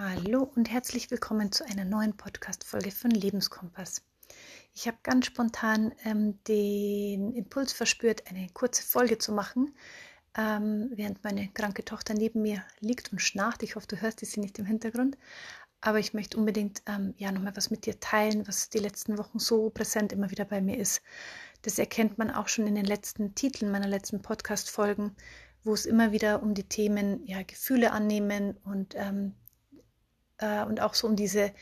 [0.00, 4.04] Hallo und herzlich willkommen zu einer neuen Podcast-Folge von Lebenskompass.
[4.72, 9.74] Ich habe ganz spontan ähm, den Impuls verspürt, eine kurze Folge zu machen,
[10.36, 13.64] ähm, während meine kranke Tochter neben mir liegt und schnarcht.
[13.64, 15.18] Ich hoffe, du hörst sie nicht im Hintergrund.
[15.80, 19.40] Aber ich möchte unbedingt ähm, ja nochmal was mit dir teilen, was die letzten Wochen
[19.40, 21.02] so präsent immer wieder bei mir ist.
[21.62, 25.16] Das erkennt man auch schon in den letzten Titeln meiner letzten Podcast-Folgen,
[25.64, 29.34] wo es immer wieder um die Themen ja, Gefühle annehmen und ähm,
[30.38, 31.52] äh, und auch so um diese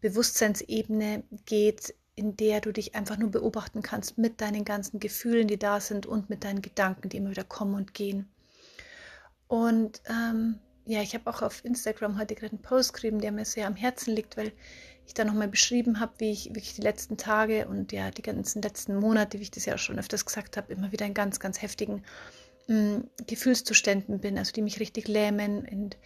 [0.00, 5.58] Bewusstseinsebene geht, in der du dich einfach nur beobachten kannst mit deinen ganzen Gefühlen, die
[5.58, 8.28] da sind und mit deinen Gedanken, die immer wieder kommen und gehen.
[9.46, 13.44] Und ähm, ja, ich habe auch auf Instagram heute gerade einen Post geschrieben, der mir
[13.44, 14.52] sehr am Herzen liegt, weil
[15.06, 18.62] ich da nochmal beschrieben habe, wie ich wirklich die letzten Tage und ja die ganzen
[18.62, 21.40] letzten Monate, wie ich das ja auch schon öfters gesagt habe, immer wieder in ganz,
[21.40, 22.02] ganz heftigen
[22.66, 25.96] mh, mm, Gefühlszuständen bin, also die mich richtig lähmen und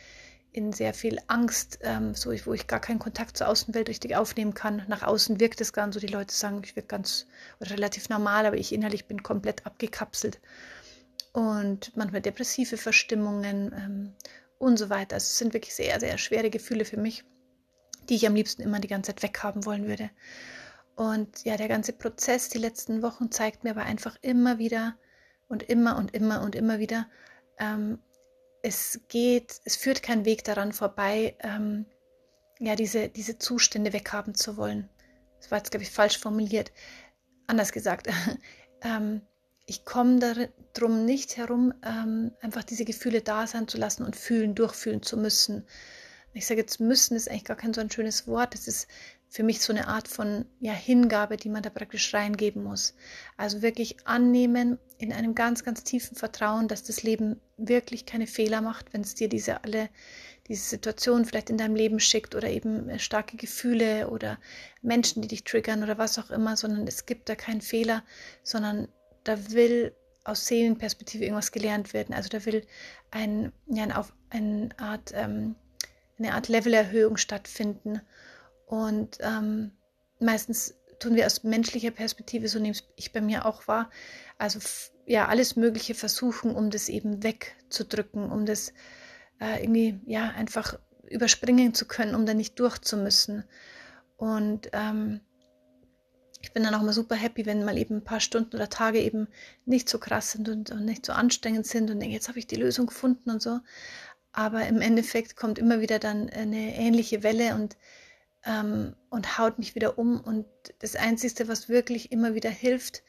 [0.52, 4.52] in sehr viel Angst, ähm, so wo ich gar keinen Kontakt zur Außenwelt richtig aufnehmen
[4.52, 4.84] kann.
[4.86, 7.26] Nach außen wirkt es ganz so, die Leute sagen, ich wirke ganz
[7.60, 10.40] relativ normal, aber ich innerlich bin komplett abgekapselt.
[11.32, 14.12] Und manchmal depressive Verstimmungen ähm,
[14.58, 15.14] und so weiter.
[15.14, 17.24] Also es sind wirklich sehr, sehr schwere Gefühle für mich,
[18.10, 20.10] die ich am liebsten immer die ganze Zeit weghaben wollen würde.
[20.94, 24.96] Und ja, der ganze Prozess die letzten Wochen zeigt mir aber einfach immer wieder
[25.48, 27.06] und immer und immer und immer wieder,
[27.58, 27.98] ähm,
[28.62, 31.86] es geht, es führt kein Weg daran vorbei, ähm,
[32.58, 34.88] ja, diese, diese Zustände weghaben zu wollen.
[35.40, 36.72] Das war jetzt, glaube ich, falsch formuliert.
[37.48, 38.08] Anders gesagt,
[38.82, 39.22] ähm,
[39.66, 44.54] ich komme darum nicht herum, ähm, einfach diese Gefühle da sein zu lassen und fühlen,
[44.54, 45.66] durchfühlen zu müssen.
[46.34, 48.54] Ich sage jetzt müssen ist eigentlich gar kein so ein schönes Wort.
[48.54, 48.88] Es ist
[49.32, 52.94] für mich so eine Art von ja, Hingabe, die man da praktisch reingeben muss.
[53.38, 58.60] Also wirklich annehmen in einem ganz, ganz tiefen Vertrauen, dass das Leben wirklich keine Fehler
[58.60, 59.88] macht, wenn es dir diese alle,
[60.48, 64.38] diese Situation vielleicht in deinem Leben schickt oder eben äh, starke Gefühle oder
[64.82, 68.02] Menschen, die dich triggern oder was auch immer, sondern es gibt da keinen Fehler,
[68.42, 68.86] sondern
[69.24, 69.94] da will
[70.24, 72.14] aus Seelenperspektive irgendwas gelernt werden.
[72.14, 72.66] Also da will
[73.10, 75.54] ein, ja, eine, eine Art, ähm,
[76.18, 78.02] eine Art Levelerhöhung stattfinden.
[78.72, 79.72] Und ähm,
[80.18, 83.90] meistens tun wir aus menschlicher Perspektive, so nehme ich bei mir auch wahr,
[84.38, 84.60] also
[85.04, 88.72] ja, alles Mögliche versuchen, um das eben wegzudrücken, um das
[89.42, 90.78] äh, irgendwie, ja, einfach
[91.10, 93.44] überspringen zu können, um da nicht durchzumüssen.
[94.16, 95.20] Und ähm,
[96.40, 99.00] ich bin dann auch immer super happy, wenn mal eben ein paar Stunden oder Tage
[99.00, 99.28] eben
[99.66, 102.46] nicht so krass sind und, und nicht so anstrengend sind und denke, jetzt habe ich
[102.46, 103.60] die Lösung gefunden und so.
[104.32, 107.76] Aber im Endeffekt kommt immer wieder dann eine ähnliche Welle und
[108.44, 110.20] ähm, und haut mich wieder um.
[110.20, 110.46] Und
[110.80, 113.02] das Einzige, was wirklich immer wieder hilft,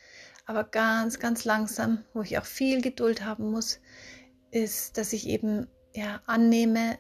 [0.46, 3.80] aber ganz, ganz langsam, wo ich auch viel Geduld haben muss,
[4.52, 6.98] ist, dass ich eben ja annehme,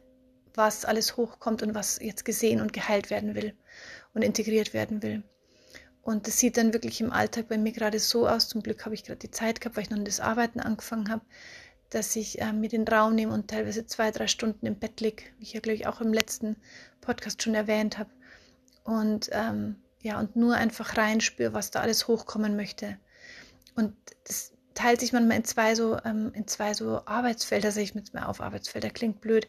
[0.55, 3.53] was alles hochkommt und was jetzt gesehen und geheilt werden will
[4.13, 5.23] und integriert werden will.
[6.01, 8.49] Und das sieht dann wirklich im Alltag bei mir gerade so aus.
[8.49, 11.25] Zum Glück habe ich gerade die Zeit gehabt, weil ich noch das Arbeiten angefangen habe,
[11.89, 15.23] dass ich äh, mir den Raum nehme und teilweise zwei, drei Stunden im Bett liege,
[15.37, 16.57] wie ich ja, glaube ich, auch im letzten
[17.01, 18.09] Podcast schon erwähnt habe
[18.83, 22.97] und ähm, ja, und nur einfach reinspüre, was da alles hochkommen möchte.
[23.75, 23.95] Und
[24.25, 28.13] das teilt sich manchmal in zwei so, ähm, in zwei so Arbeitsfelder, sehe ich mit
[28.13, 29.47] mir auf, Arbeitsfelder klingt blöd.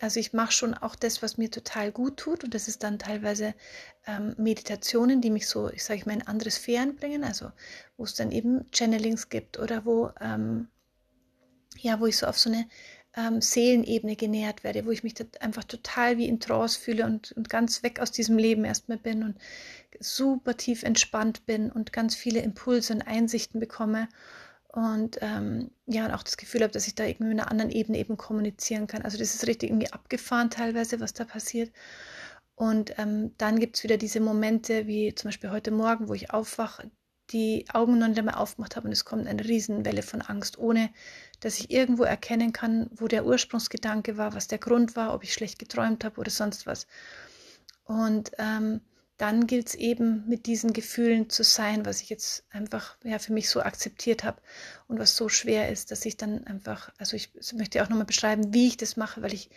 [0.00, 2.98] Also ich mache schon auch das, was mir total gut tut und das ist dann
[2.98, 3.54] teilweise
[4.06, 7.50] ähm, Meditationen, die mich so, ich sage mal, in andere Sphären bringen, also
[7.96, 10.68] wo es dann eben Channelings gibt oder wo, ähm,
[11.78, 12.66] ja, wo ich so auf so eine
[13.16, 17.48] ähm, Seelenebene genährt werde, wo ich mich einfach total wie in Trance fühle und, und
[17.48, 19.38] ganz weg aus diesem Leben erstmal bin und
[20.00, 24.08] super tief entspannt bin und ganz viele Impulse und Einsichten bekomme
[24.76, 27.70] und ähm, ja, und auch das Gefühl habe, dass ich da irgendwie mit einer anderen
[27.70, 29.02] Ebene eben kommunizieren kann.
[29.02, 31.72] Also das ist richtig irgendwie abgefahren teilweise, was da passiert.
[32.56, 36.30] Und ähm, dann gibt es wieder diese Momente, wie zum Beispiel heute Morgen, wo ich
[36.30, 36.90] aufwache,
[37.30, 40.90] die Augen noch nicht einmal aufgemacht habe und es kommt eine Riesenwelle von Angst, ohne
[41.40, 45.34] dass ich irgendwo erkennen kann, wo der Ursprungsgedanke war, was der Grund war, ob ich
[45.34, 46.86] schlecht geträumt habe oder sonst was.
[47.84, 48.80] Und ähm,
[49.18, 53.32] dann gilt es eben mit diesen Gefühlen zu sein, was ich jetzt einfach ja, für
[53.32, 54.42] mich so akzeptiert habe
[54.88, 58.52] und was so schwer ist, dass ich dann einfach, also ich möchte auch nochmal beschreiben,
[58.52, 59.48] wie ich das mache, weil ich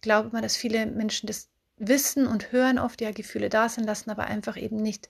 [0.00, 4.10] glaube mal, dass viele Menschen das wissen und hören oft, ja, Gefühle da sind lassen,
[4.10, 5.08] aber einfach eben nicht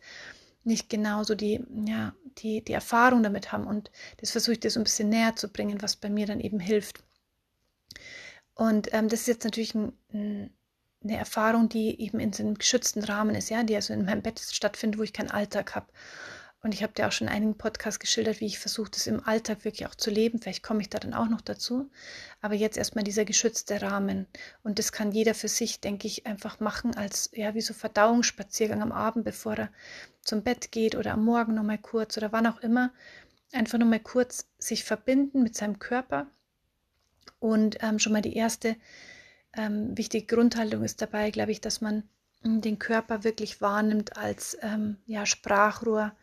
[0.64, 3.66] nicht genauso die, ja, die, die Erfahrung damit haben.
[3.66, 6.40] Und das versuche ich dir so ein bisschen näher zu bringen, was bei mir dann
[6.40, 7.05] eben hilft.
[8.55, 10.50] Und ähm, das ist jetzt natürlich ein, ein,
[11.02, 14.22] eine Erfahrung, die eben in so einem geschützten Rahmen ist, ja, die also in meinem
[14.22, 15.87] Bett stattfindet, wo ich keinen Alltag habe.
[16.64, 19.22] Und ich habe dir auch schon in einigen Podcasts geschildert, wie ich versuche, das im
[19.22, 20.38] Alltag wirklich auch zu leben.
[20.40, 21.90] Vielleicht komme ich da dann auch noch dazu.
[22.40, 24.26] Aber jetzt erstmal dieser geschützte Rahmen.
[24.62, 28.81] Und das kann jeder für sich, denke ich, einfach machen als, ja, wie so Verdauungsspaziergang
[28.81, 29.69] am Abend, bevor er
[30.22, 32.94] zum Bett geht oder am Morgen nochmal kurz oder wann auch immer.
[33.52, 36.28] Einfach nochmal kurz sich verbinden mit seinem Körper.
[37.40, 38.76] Und ähm, schon mal die erste
[39.52, 42.05] ähm, wichtige Grundhaltung ist dabei, glaube ich, dass man
[42.40, 46.17] hm, den Körper wirklich wahrnimmt als ähm, ja, Sprachrohr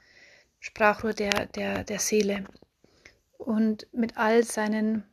[0.61, 2.45] Sprachrohr der, der, der Seele.
[3.37, 5.03] Und mit all seinen,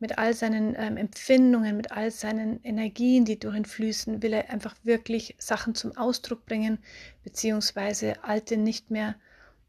[0.00, 4.50] mit all seinen ähm, Empfindungen, mit all seinen Energien, die durch ihn fließen, will er
[4.50, 6.78] einfach wirklich Sachen zum Ausdruck bringen,
[7.22, 9.14] beziehungsweise alte, nicht mehr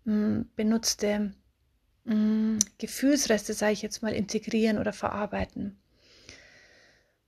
[0.06, 1.33] mh, hm, benutzte
[2.06, 5.77] mh, hm, Gefühlsreste, sage ich jetzt mal, integrieren oder verarbeiten.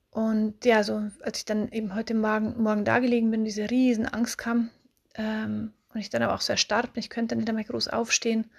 [0.09, 4.07] Und ja, so als ich dann eben heute Morgen, morgen da gelegen bin, diese riesen
[4.07, 4.71] Angst kam,
[5.13, 8.51] ähm, und ich dann aber auch so erstarrt bin, ich könnte nicht einmal groß aufstehen,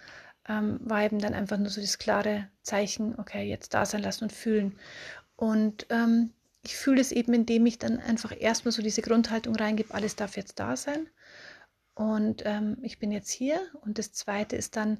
[0.48, 4.24] ähm, war eben dann einfach nur so das klare Zeichen, okay, jetzt da sein lassen
[4.24, 4.76] und fühlen.
[5.36, 6.30] Und ähm,
[6.62, 10.36] ich fühle es eben, indem ich dann einfach erstmal so diese Grundhaltung reingebe, alles darf
[10.36, 11.06] jetzt da sein.
[11.94, 13.60] Und ähm, ich bin jetzt hier.
[13.82, 14.98] Und das Zweite ist dann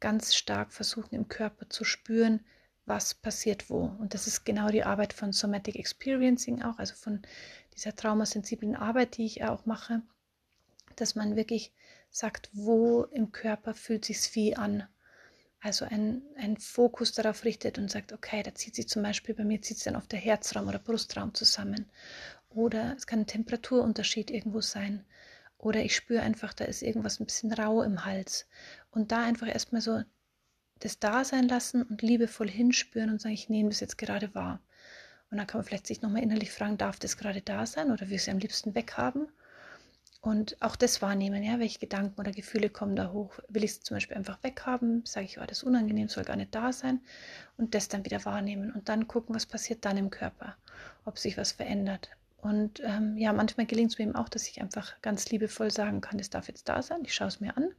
[0.00, 2.40] ganz stark versuchen, im Körper zu spüren,
[2.84, 3.84] was passiert wo.
[3.98, 7.22] Und das ist genau die Arbeit von Somatic Experiencing auch, also von
[7.74, 10.02] dieser traumasensiblen Arbeit, die ich auch mache
[11.00, 11.72] dass man wirklich
[12.10, 14.86] sagt, wo im Körper fühlt sich wie an.
[15.60, 19.44] Also ein, ein Fokus darauf richtet und sagt, okay, da zieht sich zum Beispiel, bei
[19.44, 21.90] mir zieht es dann auf der Herzraum oder Brustraum zusammen.
[22.48, 25.04] Oder es kann ein Temperaturunterschied irgendwo sein.
[25.58, 28.46] Oder ich spüre einfach, da ist irgendwas ein bisschen rau im Hals.
[28.90, 30.02] Und da einfach erstmal so
[30.78, 34.60] das da sein lassen und liebevoll hinspüren und sagen, ich nehme das jetzt gerade wahr.
[35.30, 38.08] Und dann kann man vielleicht sich nochmal innerlich fragen, darf das gerade da sein oder
[38.08, 39.28] will ich es am liebsten weghaben?
[40.22, 43.38] Und auch das wahrnehmen, ja, welche Gedanken oder Gefühle kommen da hoch.
[43.48, 45.02] Will ich es zum Beispiel einfach weghaben?
[45.06, 47.00] Sage ich, oh, das ist unangenehm, soll gar nicht da sein.
[47.56, 50.56] Und das dann wieder wahrnehmen und dann gucken, was passiert dann im Körper,
[51.06, 52.10] ob sich was verändert.
[52.42, 56.00] Und ähm, ja, manchmal gelingt es mir eben auch, dass ich einfach ganz liebevoll sagen
[56.00, 57.70] kann, das darf jetzt da sein, ich schaue es mir an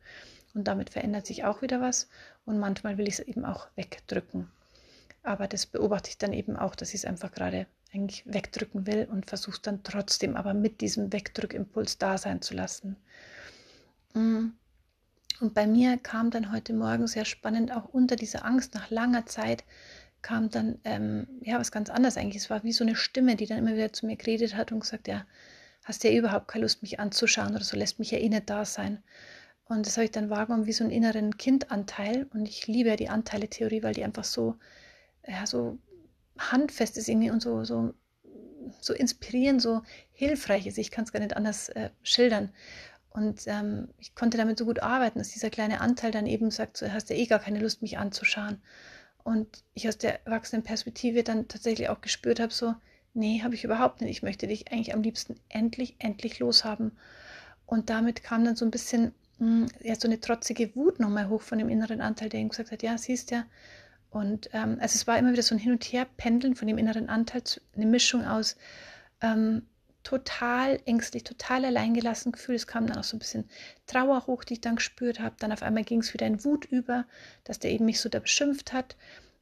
[0.53, 2.09] und damit verändert sich auch wieder was.
[2.45, 4.49] Und manchmal will ich es eben auch wegdrücken.
[5.23, 9.07] Aber das beobachte ich dann eben auch, dass ich es einfach gerade eigentlich wegdrücken will
[9.11, 12.95] und versuchst dann trotzdem aber mit diesem Wegdrückimpuls da sein zu lassen.
[14.13, 14.49] Mm.
[15.39, 19.25] Und bei mir kam dann heute Morgen sehr spannend, auch unter dieser Angst nach langer
[19.25, 19.63] Zeit
[20.21, 22.43] kam dann ähm, ja was ganz anderes eigentlich.
[22.43, 24.81] Es war wie so eine Stimme, die dann immer wieder zu mir geredet hat und
[24.81, 25.25] gesagt, ja,
[25.83, 28.65] hast ja überhaupt keine Lust, mich anzuschauen oder so, lässt mich ja eh nicht da
[28.65, 29.01] sein.
[29.65, 32.27] Und das habe ich dann wahrgenommen wie so einen inneren Kindanteil.
[32.33, 34.55] Und ich liebe ja die Anteile-Theorie, weil die einfach so,
[35.25, 35.79] ja, so
[36.37, 37.93] handfest ist irgendwie und so, so,
[38.79, 39.81] so inspirierend, so
[40.11, 40.77] hilfreich ist.
[40.77, 42.51] Ich kann es gar nicht anders äh, schildern.
[43.09, 46.77] Und ähm, ich konnte damit so gut arbeiten, dass dieser kleine Anteil dann eben sagt,
[46.77, 48.61] so, hast ja eh gar keine Lust, mich anzuschauen.
[49.23, 52.73] Und ich aus der erwachsenen Perspektive dann tatsächlich auch gespürt habe, so,
[53.13, 54.11] nee, habe ich überhaupt nicht.
[54.11, 56.97] Ich möchte dich eigentlich am liebsten endlich, endlich loshaben.
[57.65, 61.27] Und damit kam dann so ein bisschen mh, hm, ja, so eine trotzige Wut nochmal
[61.27, 63.45] hoch von dem inneren Anteil, der ihm gesagt hat, ja, siehst ja,
[64.11, 67.09] und ähm, also es war immer wieder so ein Hin- und Her-Pendeln von dem inneren
[67.09, 67.43] Anteil,
[67.75, 68.57] eine Mischung aus
[69.21, 69.63] ähm,
[70.03, 72.55] total ängstlich, total alleingelassen Gefühl.
[72.55, 73.49] Es kam dann auch so ein bisschen
[73.87, 75.35] Trauer hoch, die ich dann gespürt habe.
[75.39, 77.05] Dann auf einmal ging es wieder in Wut über,
[77.45, 78.97] dass der eben mich so da beschimpft hat.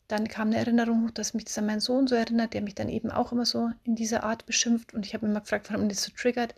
[0.08, 2.76] Dann kam eine Erinnerung hoch, dass mich das an meinen Sohn so erinnert, der mich
[2.76, 4.94] dann eben auch immer so in dieser Art beschimpft.
[4.94, 6.54] Und ich habe immer gefragt, warum das so triggert,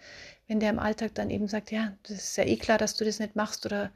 [0.47, 3.05] wenn der im Alltag dann eben sagt, ja, das ist ja eh klar, dass du
[3.05, 3.91] das nicht machst oder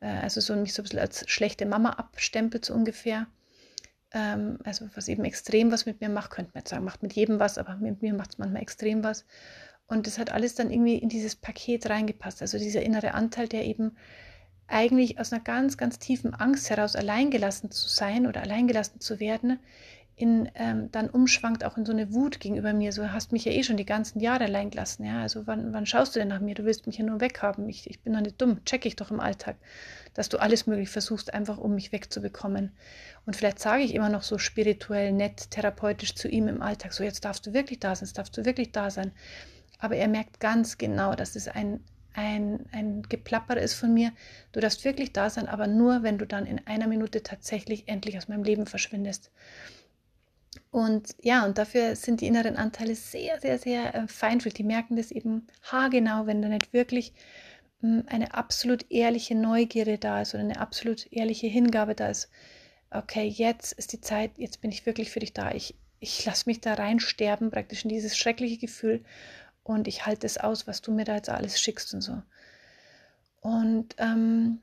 [0.00, 3.26] äh, also so mich so ein bisschen als schlechte Mama abstempelt so ungefähr
[4.14, 7.12] ähm, also was eben extrem was mit mir macht, könnte man jetzt sagen, macht mit
[7.12, 9.26] jedem was, aber mit mir macht es manchmal extrem was.
[9.86, 12.40] Und das hat alles dann irgendwie in dieses Paket reingepasst.
[12.40, 13.96] Also dieser innere Anteil, der eben
[14.66, 19.58] eigentlich aus einer ganz, ganz tiefen Angst heraus alleingelassen zu sein oder alleingelassen zu werden,
[20.16, 22.92] in, ähm, dann umschwankt auch in so eine Wut gegenüber mir.
[22.92, 25.04] So hast mich ja eh schon die ganzen Jahre allein gelassen.
[25.04, 25.20] Ja?
[25.20, 26.54] Also wann, wann schaust du denn nach mir?
[26.54, 27.68] Du willst mich ja nur weghaben.
[27.68, 28.64] Ich, ich bin doch nicht dumm.
[28.64, 29.56] Check ich doch im Alltag,
[30.14, 32.70] dass du alles möglich versuchst, einfach um mich wegzubekommen.
[33.26, 37.02] Und vielleicht sage ich immer noch so spirituell, nett, therapeutisch zu ihm im Alltag, so
[37.02, 39.12] jetzt darfst du wirklich da sein, jetzt darfst du wirklich da sein.
[39.80, 41.80] Aber er merkt ganz genau, dass es ein,
[42.14, 44.12] ein, ein Geplapper ist von mir.
[44.52, 48.16] Du darfst wirklich da sein, aber nur, wenn du dann in einer Minute tatsächlich endlich
[48.16, 49.32] aus meinem Leben verschwindest.
[50.74, 54.54] Und ja, und dafür sind die inneren Anteile sehr, sehr, sehr äh, feinfühlig.
[54.54, 57.12] Die merken das eben haargenau, wenn da nicht wirklich
[57.78, 62.28] hm, eine absolut ehrliche Neugierde da ist oder eine absolut ehrliche Hingabe da ist.
[62.90, 65.52] Okay, jetzt ist die Zeit, jetzt bin ich wirklich für dich da.
[65.52, 69.04] Ich, ich lasse mich da reinsterben, praktisch in dieses schreckliche Gefühl
[69.62, 72.20] und ich halte es aus, was du mir da jetzt alles schickst und so.
[73.40, 74.60] Und ähm,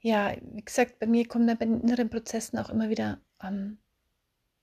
[0.00, 3.76] ja, wie gesagt, bei mir kommen dann bei den inneren Prozessen auch immer wieder ähm,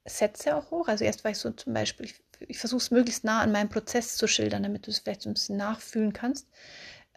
[0.05, 0.87] Sätze auch hoch.
[0.87, 3.69] Also erst war ich so zum Beispiel, ich, ich versuche es möglichst nah an meinem
[3.69, 6.47] Prozess zu schildern, damit du es vielleicht so ein bisschen nachfühlen kannst,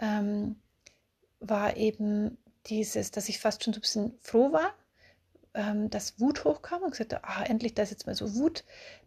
[0.01, 0.57] ähm,
[1.41, 4.75] war eben dieses, dass ich fast schon so ein bisschen froh war,
[5.55, 8.65] ähm, dass Wut hochkam und gesagt habe, ah, endlich, da ist jetzt mal so Wut,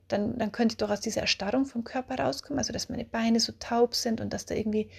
[0.07, 3.39] dann, dann könnte ich doch aus dieser Erstarrung vom Körper rauskommen, also dass meine Beine
[3.39, 4.89] so taub sind und dass da irgendwie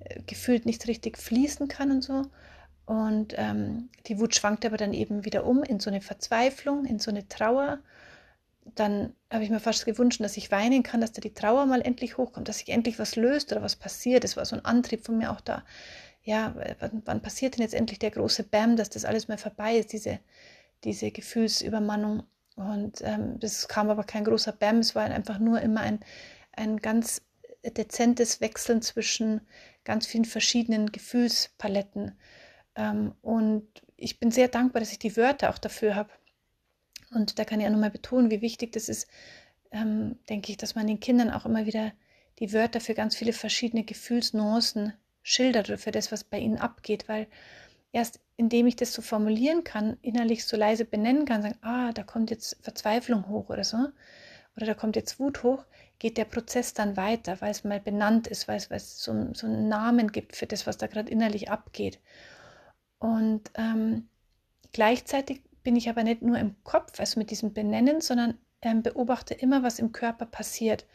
[0.00, 2.22] äh, gefühlt nicht richtig fließen kann und so.
[2.86, 6.98] Und ähm, die Wut schwankt aber dann eben wieder um in so eine Verzweiflung, in
[6.98, 7.78] so eine Trauer.
[8.64, 11.82] Dann habe ich mir fast gewünscht, dass ich weinen kann, dass da die Trauer mal
[11.82, 14.24] endlich hochkommt, dass sich endlich was löst oder was passiert.
[14.24, 15.64] Das war so ein Antrieb von mir auch da.
[16.22, 19.76] Ja, wann, wann passiert denn jetzt endlich der große Bam, dass das alles mal vorbei
[19.76, 20.18] ist, diese,
[20.84, 22.22] diese Gefühlsübermannung.
[22.56, 26.00] Und ähm, das kam aber kein großer Bam, es war einfach nur immer ein,
[26.52, 27.22] ein ganz
[27.62, 29.40] dezentes Wechseln zwischen
[29.84, 32.18] ganz vielen verschiedenen Gefühlspaletten.
[32.76, 33.66] Ähm, und
[33.96, 36.10] ich bin sehr dankbar, dass ich die Wörter auch dafür habe.
[37.12, 39.08] Und da kann ich auch nochmal betonen, wie wichtig das ist,
[39.70, 41.92] ähm, denke ich, dass man den Kindern auch immer wieder
[42.38, 44.92] die Wörter für ganz viele verschiedene Gefühlsnuancen
[45.22, 47.26] schildert oder für das, was bei ihnen abgeht, weil
[47.92, 52.02] erst indem ich das so formulieren kann, innerlich so leise benennen kann, sagen, ah, da
[52.02, 53.76] kommt jetzt Verzweiflung hoch oder so,
[54.56, 55.64] oder da kommt jetzt Wut hoch,
[55.98, 59.32] geht der Prozess dann weiter, weil es mal benannt ist, weil es, weil es so,
[59.34, 62.00] so einen Namen gibt für das, was da gerade innerlich abgeht.
[62.98, 64.08] Und ähm,
[64.72, 69.34] gleichzeitig bin ich aber nicht nur im Kopf, also mit diesem Benennen, sondern ähm, beobachte
[69.34, 70.86] immer, was im Körper passiert.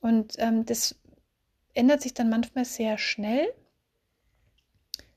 [0.00, 0.96] Und ähm, das
[1.74, 3.46] ändert sich dann manchmal sehr schnell,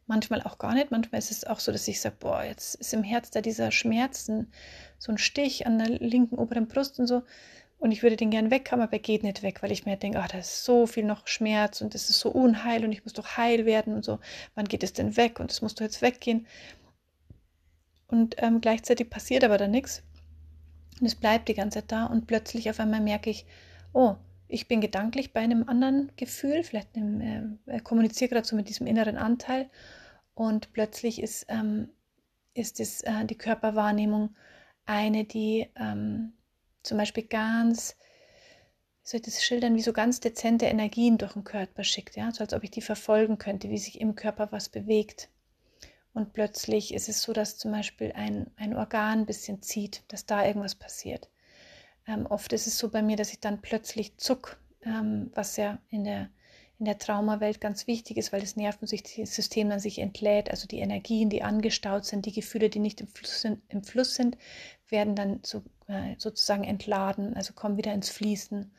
[0.06, 0.92] manchmal auch gar nicht.
[0.92, 3.72] Manchmal ist es auch so, dass ich sage, boah, jetzt ist im Herz da dieser
[3.72, 4.52] Schmerzen,
[5.00, 7.24] so ein Stich an der linken oberen Brust und so.
[7.80, 9.98] Und ich würde den gern weg haben, aber er geht nicht weg, weil ich mir
[9.98, 13.04] denke, ach, da ist so viel noch Schmerz und es ist so unheil und ich
[13.04, 14.20] muss doch heil werden und so.
[14.56, 16.48] Wann geht es denn weg und es muss doch jetzt weggehen?
[18.14, 20.04] Und ähm, gleichzeitig passiert aber da nichts.
[21.02, 23.48] Und es bleibt die ganze Zeit da und plötzlich auf einmal merke ich,
[23.92, 24.18] oh,
[24.48, 28.86] ich bin gedanklich bei einem anderen Gefühl, vielleicht einem, äh, kommuniziere gerade so mit diesem
[28.86, 29.68] inneren Anteil
[30.36, 31.90] und plötzlich ist, ähm,
[32.54, 34.36] ist es, äh, die Körperwahrnehmung
[34.86, 36.34] eine, die ähm,
[36.84, 37.98] zum Beispiel ganz,
[39.02, 42.32] wie soll ich das schildern, wie so ganz dezente Energien durch den Körper schickt, ja,
[42.32, 45.30] so als ob ich die verfolgen könnte, wie sich im Körper was bewegt.
[46.14, 50.26] Und plötzlich ist es so, dass zum Beispiel ein, ein Organ ein bisschen zieht, dass
[50.26, 51.30] da irgendwas passiert.
[52.08, 55.80] Ähm, oft ist es so bei mir, dass ich dann plötzlich zuck, ähm, was ja
[55.90, 56.30] in der,
[56.78, 61.30] in der Traumawelt ganz wichtig ist, weil das Nervensystem dann sich entlädt, also die Energien,
[61.30, 64.38] die angestaut sind, die Gefühle, die nicht im Fluss sind, im Fluss sind
[64.94, 68.72] werden dann so, äh, sozusagen entladen, also kommen wieder ins Fließen.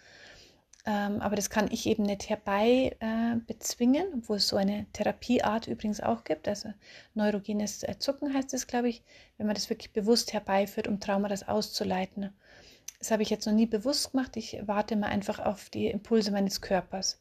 [0.86, 5.66] Ähm, aber das kann ich eben nicht herbei äh, bezwingen, obwohl es so eine Therapieart
[5.66, 6.46] übrigens auch gibt.
[6.46, 6.74] Also
[7.14, 9.02] neurogenes äh, Zucken heißt es, glaube ich,
[9.38, 12.30] wenn man das wirklich bewusst herbeiführt, um Trauma das auszuleiten.
[12.98, 14.36] Das habe ich jetzt noch nie bewusst gemacht.
[14.36, 17.20] Ich warte mal einfach auf die Impulse meines Körpers.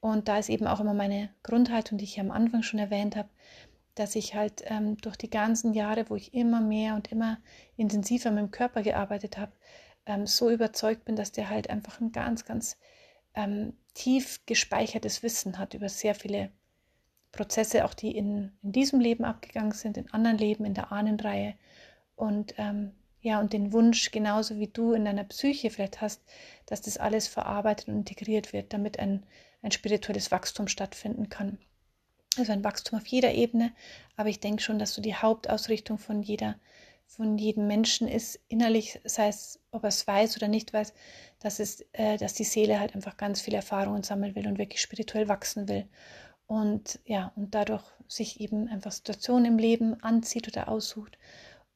[0.00, 3.28] Und da ist eben auch immer meine Grundhaltung, die ich am Anfang schon erwähnt habe,
[3.94, 7.38] dass ich halt ähm, durch die ganzen Jahre, wo ich immer mehr und immer
[7.76, 9.52] intensiver mit dem Körper gearbeitet habe,
[10.06, 12.76] ähm, so überzeugt bin, dass der halt einfach ein ganz, ganz
[13.34, 16.50] ähm, tief gespeichertes Wissen hat über sehr viele
[17.32, 21.54] Prozesse, auch die in, in diesem Leben abgegangen sind, in anderen Leben, in der Ahnenreihe.
[22.16, 26.22] Und ähm, ja, und den Wunsch, genauso wie du in deiner Psyche vielleicht hast,
[26.66, 29.24] dass das alles verarbeitet und integriert wird, damit ein,
[29.62, 31.58] ein spirituelles Wachstum stattfinden kann.
[32.36, 33.72] Also ein Wachstum auf jeder Ebene,
[34.16, 36.56] aber ich denke schon, dass so die Hauptausrichtung von jeder,
[37.06, 40.94] von jedem Menschen ist, innerlich, sei es, ob er es weiß oder nicht weiß,
[41.38, 44.80] dass es, äh, dass die Seele halt einfach ganz viele Erfahrungen sammeln will und wirklich
[44.80, 45.88] spirituell wachsen will.
[46.46, 51.18] Und ja, und dadurch sich eben einfach Situationen im Leben anzieht oder aussucht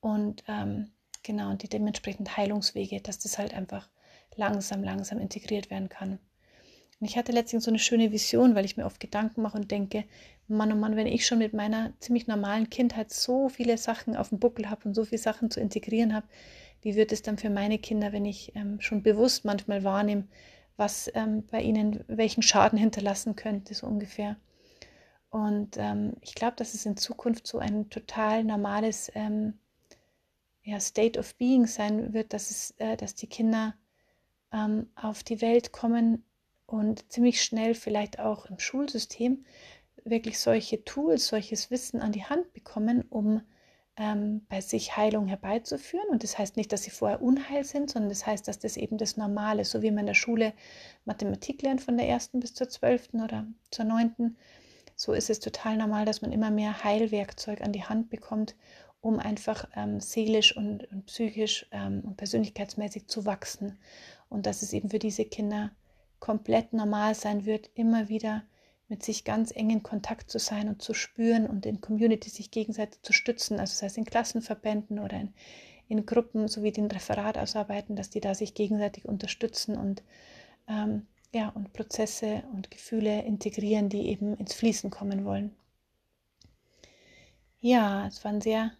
[0.01, 0.93] und ähm,
[1.29, 3.89] Genau, und die dementsprechend Heilungswege, dass das halt einfach
[4.37, 6.19] langsam, langsam integriert werden kann.
[7.01, 9.71] Und ich hatte letztens so eine schöne Vision, weil ich mir oft Gedanken mache und
[9.71, 10.05] denke,
[10.49, 14.31] Mann, oh Mann, wenn ich schon mit meiner ziemlich normalen Kindheit so viele Sachen auf
[14.31, 16.27] dem Buckel habe und so viele Sachen zu integrieren habe,
[16.83, 20.27] wie wird es dann für meine Kinder, wenn ich ähm, schon bewusst manchmal wahrnehme,
[20.77, 24.37] was ähm, bei ihnen, welchen Schaden hinterlassen könnte, so ungefähr.
[25.31, 29.59] Und ähm, ich glaube, dass es in Zukunft so ein total normales ähm,
[30.63, 33.75] ja, State of Being sein wird, dass, es, äh, dass die Kinder
[34.53, 36.25] ähm, auf die Welt kommen
[36.69, 39.45] und ziemlich schnell vielleicht auch im Schulsystem
[40.05, 43.41] wirklich solche Tools, solches Wissen an die Hand bekommen, um
[43.97, 46.09] ähm, bei sich Heilung herbeizuführen.
[46.11, 48.99] Und das heißt nicht, dass sie vorher unheil sind, sondern das heißt, dass das eben
[48.99, 50.53] das Normale, so wie man in der Schule
[51.07, 54.37] Mathematik lernt von der ersten bis zur zwölften oder zur neunten,
[54.95, 58.57] so ist es total normal, dass man immer mehr Heilwerkzeug an die Hand bekommt,
[59.01, 63.79] um einfach ähm, seelisch und, und psychisch ähm, und persönlichkeitsmäßig zu wachsen.
[64.29, 65.71] Und dass es eben für diese Kinder
[66.21, 68.45] komplett normal sein wird, immer wieder
[68.89, 72.51] mit sich ganz eng in Kontakt zu sein und zu spüren und in Community sich
[72.51, 75.35] gegenseitig zu stützen, also sei es in Klassenverbänden oder in,
[75.89, 80.03] in Gruppen sowie den Referat ausarbeiten, dass die da sich gegenseitig unterstützen und
[80.69, 85.55] ähm, ja und Prozesse und Gefühle integrieren, die eben ins Fließen kommen wollen.
[87.61, 88.73] Ja, es war ein sehr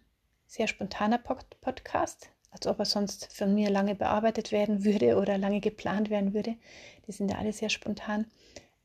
[0.49, 5.59] sehr spontaner Podcast, als ob er sonst von mir lange bearbeitet werden würde oder lange
[5.59, 6.55] geplant werden würde.
[7.07, 8.25] Die sind ja alle sehr spontan.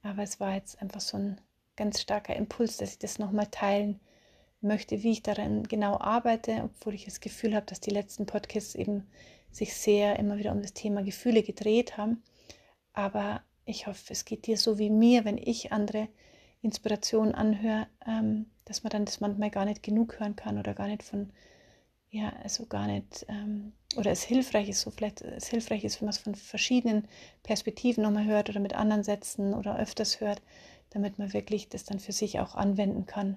[0.03, 1.41] Aber es war jetzt einfach so ein
[1.77, 4.01] ganz starker Impuls, dass ich das nochmal teilen
[4.61, 8.75] möchte, wie ich daran genau arbeite, obwohl ich das Gefühl habe, dass die letzten Podcasts
[8.75, 9.07] eben
[9.51, 12.23] sich sehr immer wieder um das Thema Gefühle gedreht haben.
[12.93, 16.09] Aber ich hoffe, es geht dir so wie mir, wenn ich andere
[16.61, 20.89] Inspirationen anhöre, ähm, dass man dann das manchmal gar nicht genug hören kann oder gar
[20.89, 21.31] nicht von
[22.15, 26.07] ja, also gar nicht, ähm, oder es hilfreich ist, so vielleicht es hilfreich ist, wenn
[26.07, 27.09] man es von verschiedenen
[27.43, 30.41] Perspektiven nochmal hört oder mit anderen Sätzen oder öfters hört,
[30.91, 33.37] damit man wirklich das dann für sich auch anwenden kann.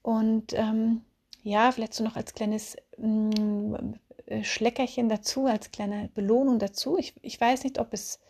[0.00, 1.02] Und ähm,
[1.42, 3.74] ja, vielleicht so noch als kleines mm,
[4.24, 6.96] äh, Schleckerchen dazu, als kleine Belohnung dazu.
[6.96, 8.20] Ich, ich weiß nicht, ob es,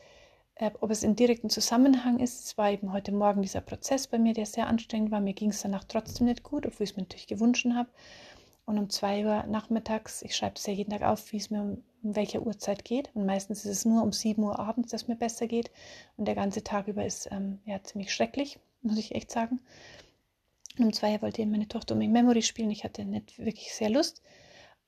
[0.56, 2.46] äh, ob es in direkten Zusammenhang ist.
[2.46, 5.20] Es war eben heute Morgen dieser Prozess bei mir, der sehr anstrengend war.
[5.20, 7.90] Mir ging es danach trotzdem nicht gut, obwohl ich es mir natürlich gewünscht habe.
[8.68, 11.62] Und um zwei Uhr nachmittags, ich schreibe es ja jeden Tag auf, wie es mir
[11.62, 13.10] um, um welche Uhrzeit geht.
[13.14, 15.70] Und meistens ist es nur um sieben Uhr abends, dass es mir besser geht.
[16.18, 19.62] Und der ganze Tag über ist ähm, ja ziemlich schrecklich, muss ich echt sagen.
[20.78, 22.70] Und um zwei Uhr wollte meine Tochter um Memory spielen.
[22.70, 24.20] Ich hatte nicht wirklich sehr Lust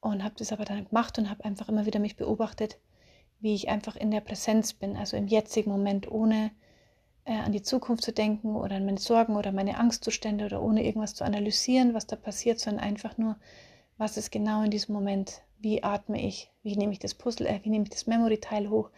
[0.00, 2.76] und habe das aber dann gemacht und habe einfach immer wieder mich beobachtet,
[3.38, 6.50] wie ich einfach in der Präsenz bin, also im jetzigen Moment, ohne
[7.24, 10.84] äh, an die Zukunft zu denken oder an meine Sorgen oder meine Angstzustände oder ohne
[10.84, 13.36] irgendwas zu analysieren, was da passiert, sondern einfach nur
[14.00, 17.60] was ist genau in diesem Moment, wie atme ich, wie nehme ich das Puzzle, äh,
[17.62, 18.88] wie nehme ich das Memory-Teil hoch,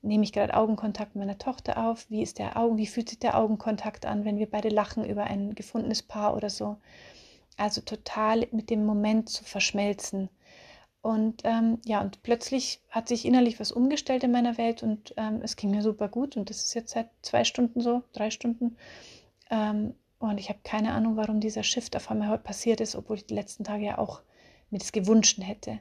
[0.00, 3.18] nehme ich gerade Augenkontakt mit meiner Tochter auf, wie ist der Augen, wie fühlt sich
[3.18, 6.78] der Augenkontakt an, wenn wir beide lachen über ein gefundenes Paar oder so.
[7.58, 10.30] Also total mit dem Moment zu verschmelzen.
[11.02, 15.40] Und ähm, ja, und plötzlich hat sich innerlich was umgestellt in meiner Welt und ähm,
[15.42, 16.38] es ging mir super gut.
[16.38, 18.76] Und das ist jetzt seit zwei Stunden so, drei Stunden.
[19.50, 23.16] Ähm, und ich habe keine Ahnung, warum dieser Shift auf einmal heute passiert ist, obwohl
[23.16, 24.22] ich die letzten Tage ja auch
[24.70, 25.80] mir das gewünscht hätte.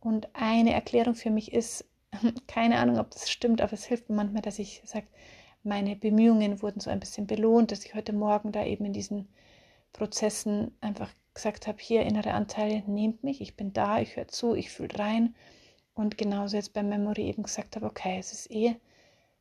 [0.00, 1.84] Und eine Erklärung für mich ist,
[2.46, 5.06] keine Ahnung, ob das stimmt, aber es hilft mir manchmal, dass ich sage,
[5.62, 9.28] meine Bemühungen wurden so ein bisschen belohnt, dass ich heute Morgen da eben in diesen
[9.92, 14.54] Prozessen einfach gesagt habe, hier innere Anteile, nehmt mich, ich bin da, ich höre zu,
[14.54, 15.34] ich fühle rein.
[15.94, 18.74] Und genauso jetzt beim Memory eben gesagt habe, okay, es ist eh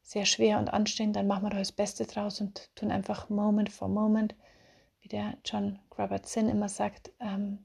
[0.04, 3.70] sehr schwer und anstrengend, dann machen wir doch das Beste draus und tun einfach Moment
[3.70, 4.36] for Moment,
[5.02, 7.60] wie der John Robert-Zinn immer sagt, ähm,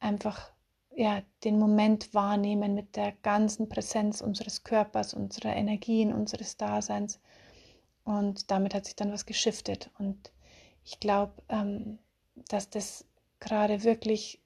[0.00, 0.52] einfach
[0.96, 7.20] ja, den Moment wahrnehmen mit der ganzen Präsenz unseres Körpers, unserer Energien, unseres Daseins.
[8.04, 9.90] Und damit hat sich dann was geschiftet.
[9.98, 10.32] Und
[10.84, 11.98] ich glaube, ähm,
[12.48, 13.06] dass das
[13.40, 14.40] gerade wirklich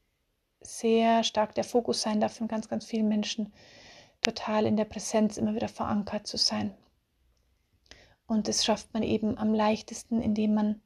[0.61, 3.53] sehr stark der Fokus sein darf von ganz, ganz vielen Menschen,
[4.21, 6.75] total in der Präsenz immer wieder verankert zu sein.
[8.27, 10.83] Und das schafft man eben am leichtesten, indem man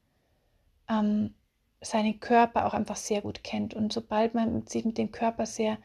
[0.89, 1.35] ähm,
[1.83, 3.75] seinen Körper auch einfach sehr gut kennt.
[3.75, 5.79] Und sobald man sich mit dem Körper sehr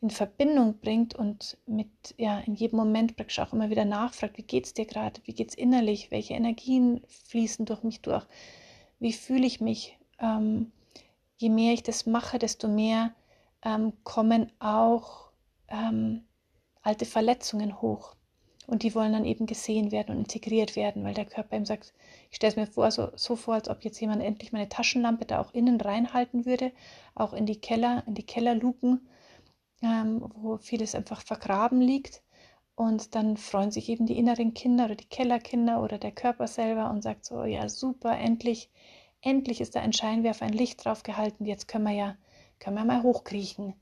[0.00, 4.42] in Verbindung bringt und mit, ja, in jedem Moment praktisch auch immer wieder nachfragt, wie
[4.42, 8.26] geht es dir gerade, wie geht es innerlich, welche Energien fließen durch mich durch,
[8.98, 9.98] wie fühle ich mich.
[10.18, 10.72] Ähm,
[11.36, 13.14] je mehr ich das mache, desto mehr
[13.64, 15.30] ähm, kommen auch
[15.68, 16.24] ähm,
[16.82, 18.14] alte Verletzungen hoch.
[18.66, 21.92] Und die wollen dann eben gesehen werden und integriert werden, weil der Körper ihm sagt,
[22.30, 25.26] ich stelle es mir vor, so, so vor, als ob jetzt jemand endlich meine Taschenlampe
[25.26, 26.72] da auch innen reinhalten würde,
[27.14, 29.06] auch in die Keller, in die Kellerluken,
[29.82, 32.22] ähm, wo vieles einfach vergraben liegt.
[32.74, 36.90] Und dann freuen sich eben die inneren Kinder oder die Kellerkinder oder der Körper selber
[36.90, 38.70] und sagt so, ja super, endlich,
[39.20, 42.16] endlich ist da ein Scheinwerfer, ein Licht drauf gehalten, jetzt können wir ja,
[42.58, 43.74] können wir mal hochkriechen.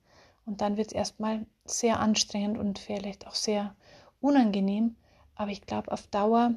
[0.44, 3.74] Und dann wird es erstmal sehr anstrengend und vielleicht auch sehr
[4.22, 4.96] unangenehm,
[5.34, 6.54] aber ich glaube, auf Dauer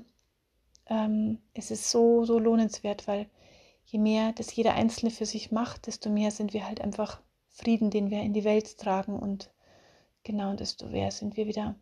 [0.88, 3.30] ähm, ist es so, so lohnenswert, weil
[3.86, 7.90] je mehr das jeder Einzelne für sich macht, desto mehr sind wir halt einfach Frieden,
[7.90, 9.52] den wir in die Welt tragen und
[10.24, 11.76] genau, desto mehr sind wir wieder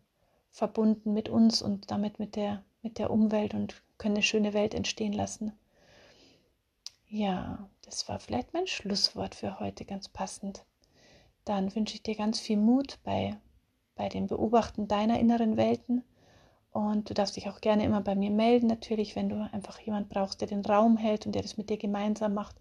[0.50, 4.74] verbunden mit uns und damit mit der, mit der Umwelt und können eine schöne Welt
[4.74, 5.52] entstehen lassen.
[7.08, 10.64] Ja, das war vielleicht mein Schlusswort für heute ganz passend.
[11.44, 13.36] Dann wünsche ich dir ganz viel Mut bei
[13.96, 16.02] bei dem Beobachten deiner inneren Welten
[16.72, 20.08] Und du darfst dich auch gerne immer bei mir melden, natürlich, wenn du einfach jemand
[20.08, 22.56] brauchst, der den Raum hält und der das mit dir gemeinsam macht,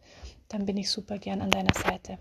[0.50, 2.20] dann bin ich super gern an deiner Seite.